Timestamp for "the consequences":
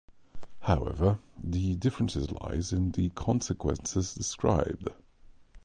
2.93-4.15